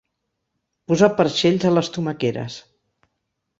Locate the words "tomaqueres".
1.99-2.59